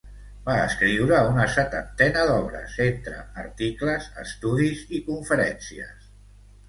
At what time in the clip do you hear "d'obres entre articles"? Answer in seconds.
2.29-4.09